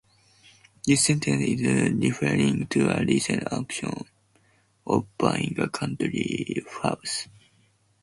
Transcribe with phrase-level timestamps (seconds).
[0.87, 3.93] This sentence is referring to a recent action
[4.87, 7.27] of buying a country house.